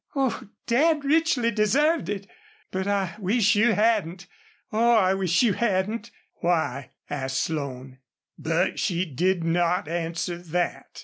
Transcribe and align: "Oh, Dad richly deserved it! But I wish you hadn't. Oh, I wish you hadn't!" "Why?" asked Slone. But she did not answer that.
"Oh, 0.15 0.45
Dad 0.65 1.05
richly 1.05 1.51
deserved 1.51 2.09
it! 2.09 2.25
But 2.71 2.87
I 2.87 3.13
wish 3.19 3.55
you 3.55 3.73
hadn't. 3.73 4.25
Oh, 4.71 4.95
I 4.95 5.13
wish 5.13 5.43
you 5.43 5.53
hadn't!" 5.53 6.09
"Why?" 6.37 6.89
asked 7.07 7.43
Slone. 7.43 7.99
But 8.35 8.79
she 8.79 9.05
did 9.05 9.43
not 9.43 9.87
answer 9.87 10.39
that. 10.39 10.99